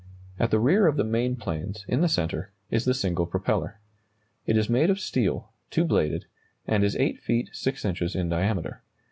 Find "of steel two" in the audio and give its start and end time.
4.89-5.85